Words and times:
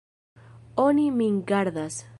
Oni 0.85 1.07
min 1.19 1.39
gardas. 1.53 2.05